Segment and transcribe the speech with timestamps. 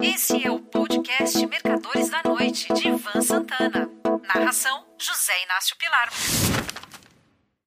[0.00, 3.90] Esse é o podcast Mercadores da Noite, de Ivan Santana.
[4.32, 6.08] Narração: José Inácio Pilar.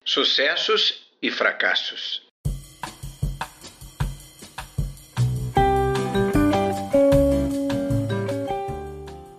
[0.06, 2.22] Sucessos e fracassos.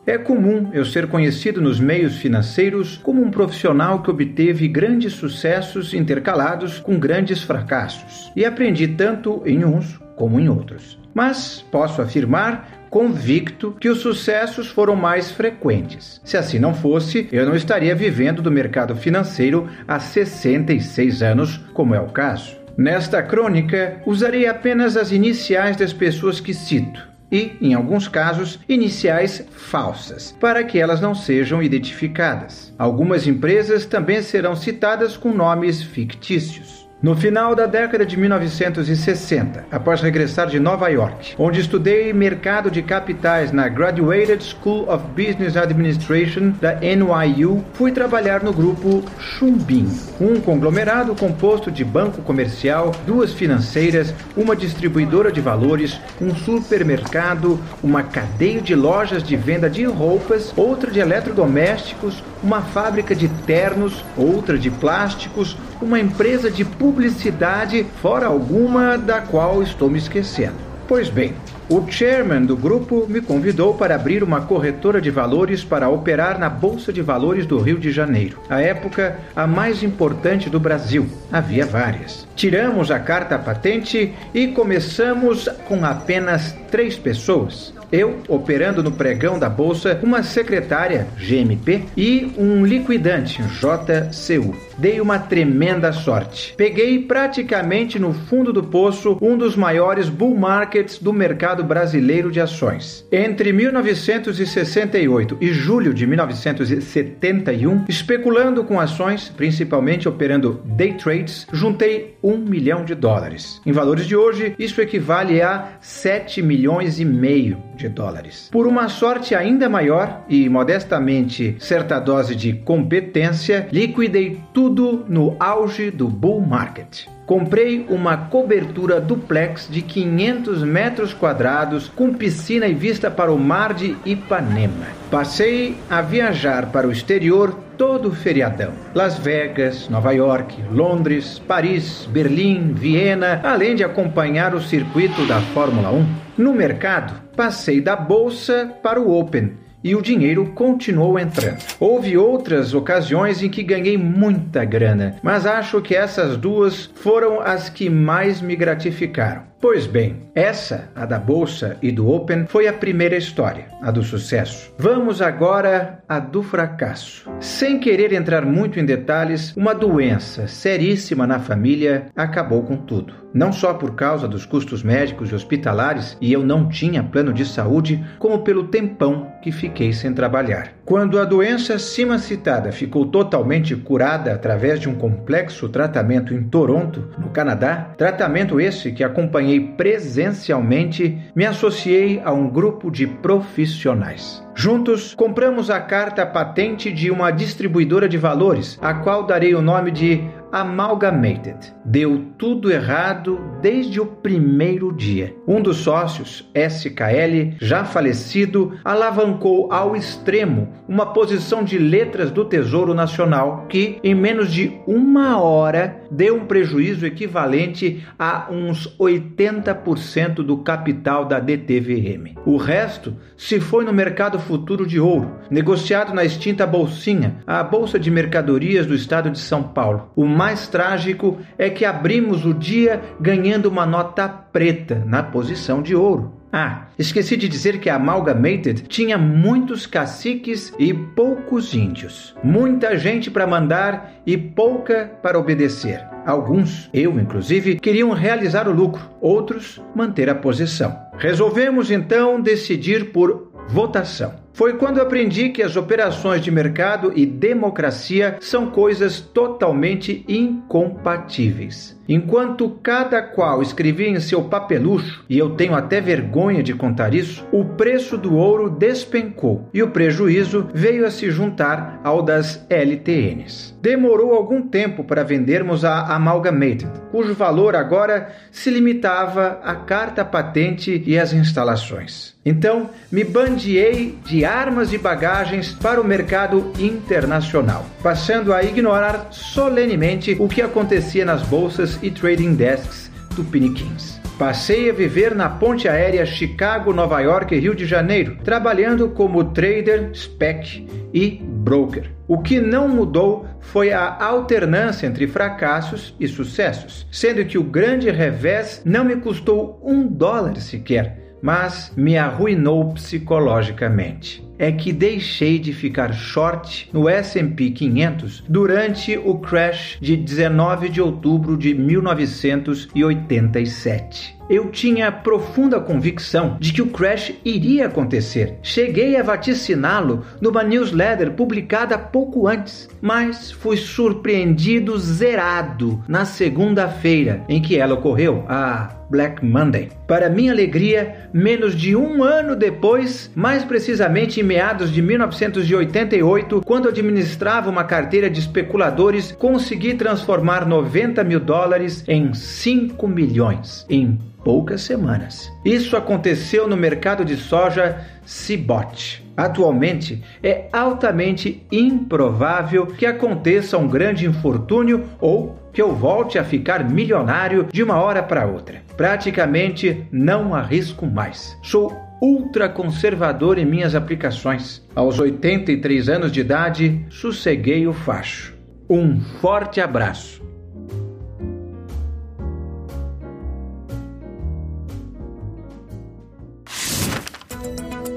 [0.04, 5.94] É comum eu ser conhecido nos meios financeiros como um profissional que obteve grandes sucessos
[5.94, 10.98] intercalados com grandes fracassos, e aprendi tanto em uns como em outros.
[11.14, 16.20] Mas posso afirmar convicto que os sucessos foram mais frequentes.
[16.22, 21.94] Se assim não fosse, eu não estaria vivendo do mercado financeiro há 66 anos, como
[21.94, 22.54] é o caso.
[22.76, 29.42] Nesta crônica, usarei apenas as iniciais das pessoas que cito e, em alguns casos, iniciais
[29.50, 32.74] falsas, para que elas não sejam identificadas.
[32.78, 36.81] Algumas empresas também serão citadas com nomes fictícios.
[37.02, 42.80] No final da década de 1960, após regressar de Nova York, onde estudei mercado de
[42.80, 49.88] capitais na Graduated School of Business Administration da NYU, fui trabalhar no grupo Chumbin,
[50.20, 58.04] um conglomerado composto de banco comercial, duas financeiras, uma distribuidora de valores, um supermercado, uma
[58.04, 64.56] cadeia de lojas de venda de roupas, outra de eletrodomésticos, uma fábrica de ternos, outra
[64.56, 70.54] de plásticos, uma empresa de publicidade, fora alguma da qual estou me esquecendo.
[70.86, 71.34] Pois bem,
[71.72, 76.50] o chairman do grupo me convidou para abrir uma corretora de valores para operar na
[76.50, 78.38] Bolsa de Valores do Rio de Janeiro.
[78.50, 81.08] À época, a mais importante do Brasil.
[81.32, 82.28] Havia várias.
[82.36, 87.72] Tiramos a carta patente e começamos com apenas três pessoas.
[87.92, 94.56] Eu, operando no pregão da bolsa, uma secretária, GMP, e um liquidante, JCU.
[94.78, 96.54] Dei uma tremenda sorte.
[96.56, 102.40] Peguei praticamente no fundo do poço um dos maiores bull markets do mercado brasileiro de
[102.40, 103.06] ações.
[103.10, 112.36] Entre 1968 e julho de 1971, especulando com ações, principalmente operando day trades, juntei um
[112.36, 113.60] milhão de dólares.
[113.64, 118.48] Em valores de hoje, isso equivale a 7 milhões e meio de dólares.
[118.50, 125.90] Por uma sorte ainda maior e modestamente certa dose de competência, liquidei tudo no auge
[125.90, 127.06] do bull market.
[127.26, 133.72] Comprei uma cobertura duplex de 500 metros quadrados com piscina e vista para o mar
[133.72, 134.86] de Ipanema.
[135.10, 138.72] Passei a viajar para o exterior todo o feriadão.
[138.94, 145.90] Las Vegas, Nova York, Londres, Paris, Berlim, Viena, além de acompanhar o circuito da Fórmula
[145.90, 146.06] 1.
[146.38, 151.62] No mercado, passei da bolsa para o Open e o dinheiro continuou entrando.
[151.78, 157.68] Houve outras ocasiões em que ganhei muita grana, mas acho que essas duas foram as
[157.68, 159.51] que mais me gratificaram.
[159.62, 164.02] Pois bem, essa, a da bolsa e do Open, foi a primeira história, a do
[164.02, 164.74] sucesso.
[164.76, 167.30] Vamos agora à do fracasso.
[167.38, 173.14] Sem querer entrar muito em detalhes, uma doença seríssima na família acabou com tudo.
[173.32, 177.46] Não só por causa dos custos médicos e hospitalares, e eu não tinha plano de
[177.46, 180.72] saúde, como pelo tempão que fiquei sem trabalhar.
[180.84, 187.08] Quando a doença acima citada ficou totalmente curada através de um complexo tratamento em Toronto,
[187.16, 194.44] no Canadá, tratamento esse que acompanhei presencialmente, me associei a um grupo de profissionais.
[194.54, 199.92] Juntos, compramos a carta patente de uma distribuidora de valores, a qual darei o nome
[199.92, 201.74] de Amalgamated.
[201.84, 205.34] Deu tudo errado desde o primeiro dia.
[205.48, 212.92] Um dos sócios, SKL, já falecido, alavancou ao extremo uma posição de letras do Tesouro
[212.92, 220.58] Nacional que, em menos de uma hora, deu um prejuízo equivalente a uns 80% do
[220.58, 222.36] capital da DTVM.
[222.44, 227.98] O resto se foi no mercado futuro de ouro, negociado na extinta Bolsinha, a Bolsa
[227.98, 230.10] de Mercadorias do Estado de São Paulo.
[230.14, 235.94] O mais trágico é que abrimos o dia ganhando uma nota preta na posição de
[235.94, 236.32] ouro.
[236.52, 242.34] Ah, esqueci de dizer que a Amalgamated tinha muitos caciques e poucos índios.
[242.42, 246.04] Muita gente para mandar e pouca para obedecer.
[246.26, 250.98] Alguns, eu inclusive, queriam realizar o lucro, outros manter a posição.
[251.18, 254.41] Resolvemos então decidir por votação.
[254.54, 261.96] Foi quando aprendi que as operações de mercado e democracia são coisas totalmente incompatíveis.
[262.08, 267.46] Enquanto cada qual escrevia em seu papelucho, e eu tenho até vergonha de contar isso,
[267.52, 273.74] o preço do ouro despencou e o prejuízo veio a se juntar ao das LTNs.
[273.80, 281.02] Demorou algum tempo para vendermos a Amalgamated, cujo valor agora se limitava à carta patente
[281.06, 282.34] e às instalações.
[282.44, 290.36] Então, me bandiei de armas e bagagens para o mercado internacional, passando a ignorar solenemente
[290.38, 294.20] o que acontecia nas bolsas e trading desks do Piniquins.
[294.38, 299.44] Passei a viver na ponte aérea Chicago, Nova York e Rio de Janeiro, trabalhando como
[299.44, 302.10] trader, spec e broker.
[302.26, 308.10] O que não mudou foi a alternância entre fracassos e sucessos, sendo que o grande
[308.10, 315.72] revés não me custou um dólar sequer, mas me arruinou psicologicamente é que deixei de
[315.72, 324.70] ficar short no S&P 500 durante o crash de 19 de outubro de 1987 eu
[324.70, 328.58] tinha profunda convicção de que o crash iria acontecer.
[328.62, 337.62] Cheguei a vaticiná-lo numa newsletter publicada pouco antes, mas fui surpreendido zerado na segunda-feira em
[337.62, 339.90] que ela ocorreu, a Black Monday.
[340.06, 346.88] Para minha alegria, menos de um ano depois, mais precisamente em meados de 1988, quando
[346.88, 354.82] administrava uma carteira de especuladores, consegui transformar 90 mil dólares em 5 milhões em poucas
[354.82, 355.50] semanas.
[355.64, 359.24] Isso aconteceu no mercado de soja Cibot.
[359.36, 366.84] Atualmente, é altamente improvável que aconteça um grande infortúnio ou que eu volte a ficar
[366.84, 368.82] milionário de uma hora para outra.
[368.96, 371.56] Praticamente não arrisco mais.
[371.62, 374.80] Sou ultra conservador em minhas aplicações.
[374.94, 378.56] Aos 83 anos de idade, sosseguei o facho.
[378.88, 380.40] Um forte abraço.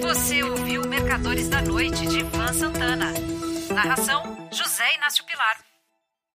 [0.02, 3.12] Você ouviu Mercadores da Noite de Ivan Santana.
[3.74, 4.22] Narração:
[4.52, 5.75] José Inácio Pilar.